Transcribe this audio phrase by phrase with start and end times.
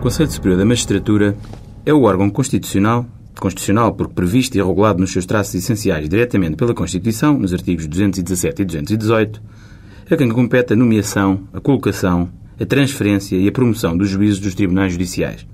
[0.00, 1.36] Conselho Superior da Magistratura
[1.84, 3.04] é o órgão constitucional,
[3.38, 8.62] constitucional porque previsto e regulado nos seus traços essenciais diretamente pela Constituição, nos artigos 217
[8.62, 9.42] e 218,
[10.10, 14.54] a quem compete a nomeação, a colocação, a transferência e a promoção dos juízes dos
[14.54, 15.46] tribunais judiciais,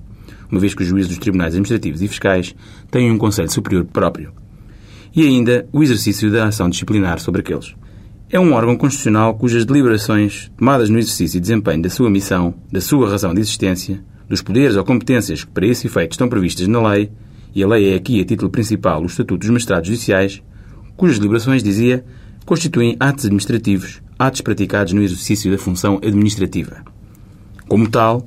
[0.48, 2.54] uma vez que os juízes dos tribunais administrativos e fiscais
[2.88, 4.32] têm um Conselho Superior próprio.
[5.14, 7.74] E ainda o exercício da ação disciplinar sobre aqueles.
[8.30, 12.80] É um órgão constitucional cujas deliberações, tomadas no exercício e desempenho da sua missão, da
[12.80, 16.90] sua razão de existência, dos poderes ou competências que para esse efeito estão previstas na
[16.90, 17.10] lei,
[17.54, 20.42] e a lei é aqui a título principal o Estatuto dos Magistrados Judiciais,
[20.96, 22.04] cujas deliberações, dizia,
[22.44, 26.84] constituem atos administrativos, atos praticados no exercício da função administrativa.
[27.68, 28.26] Como tal,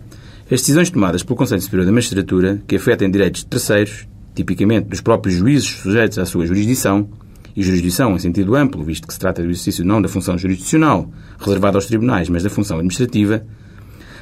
[0.52, 5.02] as decisões tomadas pelo Conselho Superior da Magistratura, que afetem direitos de terceiros, tipicamente dos
[5.02, 7.08] próprios juízes sujeitos à sua jurisdição,
[7.56, 11.10] e jurisdição em sentido amplo, visto que se trata do exercício não da função jurisdicional,
[11.40, 13.46] reservada aos tribunais, mas da função administrativa,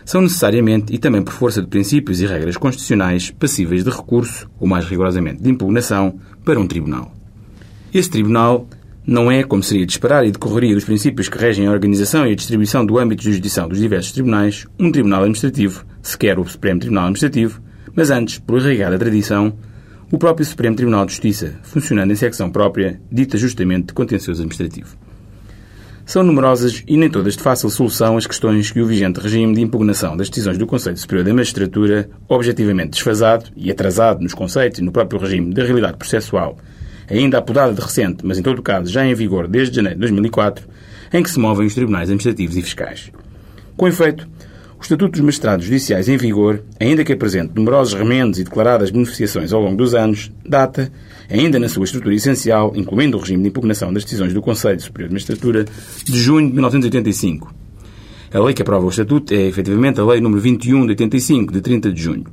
[0.08, 4.66] são necessariamente e também por força de princípios e regras constitucionais passíveis de recurso, ou
[4.66, 7.14] mais rigorosamente de impugnação, para um tribunal.
[7.94, 8.66] Esse tribunal
[9.06, 12.32] não é, como seria de esperar e decorreria dos princípios que regem a organização e
[12.32, 16.80] a distribuição do âmbito de jurisdição dos diversos tribunais, um tribunal administrativo, sequer o Supremo
[16.80, 17.62] Tribunal Administrativo,
[17.94, 19.58] mas antes, por irrigada tradição,
[20.10, 24.96] o próprio Supremo Tribunal de Justiça, funcionando em secção própria, dita justamente de contencioso administrativo.
[26.08, 29.60] São numerosas e nem todas de fácil solução as questões que o vigente regime de
[29.60, 34.82] impugnação das decisões do Conselho Superior da Magistratura, objetivamente desfasado e atrasado nos conceitos e
[34.82, 36.58] no próprio regime da realidade processual,
[37.10, 40.66] ainda apodada de recente, mas em todo caso já em vigor desde janeiro de 2004,
[41.12, 43.12] em que se movem os tribunais administrativos e fiscais.
[43.76, 44.26] Com efeito,
[44.80, 49.52] o Estatuto dos Magistrados Judiciais em vigor, ainda que apresente numerosos remendos e declaradas beneficiações
[49.52, 50.92] ao longo dos anos, data,
[51.30, 55.10] ainda na sua estrutura essencial, incluindo o regime de impugnação das decisões do Conselho Superior
[55.10, 55.66] de Magistratura,
[56.06, 57.54] de junho de 1985.
[58.32, 61.62] A lei que aprova o Estatuto é, efetivamente, a Lei nº 21 de 85, de
[61.62, 62.26] 30 de junho.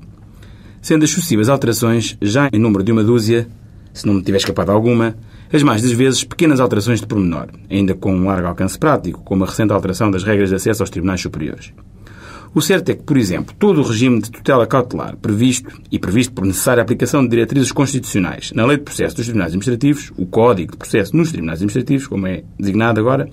[0.82, 3.48] Sendo as sucessivas alterações, já em número de uma dúzia,
[3.92, 5.16] se não me tiver escapado alguma,
[5.50, 9.44] as mais das vezes pequenas alterações de pormenor, ainda com um largo alcance prático, como
[9.44, 11.72] a recente alteração das regras de acesso aos tribunais superiores.
[12.54, 16.32] O certo é que, por exemplo, todo o regime de tutela cautelar previsto e previsto
[16.32, 20.70] por necessária aplicação de diretrizes constitucionais na Lei de Processo dos Tribunais Administrativos, o Código
[20.70, 23.28] de Processo nos Tribunais Administrativos, como é designado agora,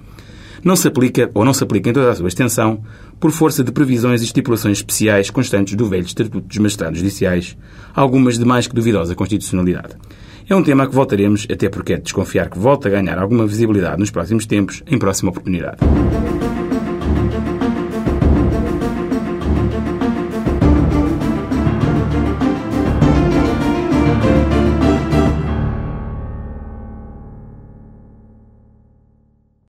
[0.64, 2.84] não se aplica ou não se aplica em toda a sua extensão
[3.20, 7.56] por força de previsões e estipulações especiais constantes do velho Estatuto dos Magistrados Judiciais,
[7.94, 9.96] algumas de mais que duvidosa constitucionalidade.
[10.50, 13.20] É um tema a que voltaremos, até porque é de desconfiar que volte a ganhar
[13.20, 15.78] alguma visibilidade nos próximos tempos, em próxima oportunidade.